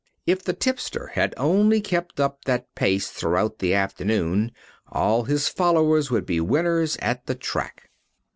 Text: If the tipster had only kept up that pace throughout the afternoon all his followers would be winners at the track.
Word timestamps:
If 0.25 0.43
the 0.43 0.53
tipster 0.53 1.11
had 1.13 1.35
only 1.37 1.79
kept 1.79 2.19
up 2.19 2.45
that 2.45 2.73
pace 2.73 3.11
throughout 3.11 3.59
the 3.59 3.75
afternoon 3.75 4.51
all 4.87 5.25
his 5.25 5.47
followers 5.47 6.09
would 6.09 6.25
be 6.25 6.41
winners 6.41 6.97
at 6.97 7.27
the 7.27 7.35
track. 7.35 7.91